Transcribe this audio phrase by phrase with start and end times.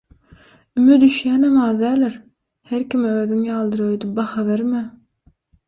[0.79, 2.17] Üme düşýänem az däldir,
[2.73, 4.85] her kime özüň ýalydyr öýdüp baha berme!